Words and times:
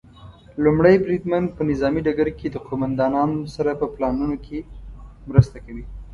لومړی 0.63 0.95
بریدمن 1.05 1.43
په 1.55 1.61
نظامي 1.69 2.01
ډګر 2.07 2.27
کې 2.39 2.47
د 2.51 2.55
قوماندانانو 2.67 3.39
سره 3.55 3.71
په 3.79 3.85
پلانونو 3.95 4.35
کې 4.45 4.59
مرسته 5.29 5.57
کوي. 5.65 5.83